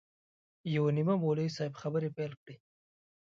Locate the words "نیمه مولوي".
0.97-1.47